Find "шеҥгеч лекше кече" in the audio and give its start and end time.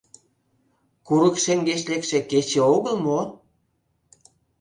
1.43-2.61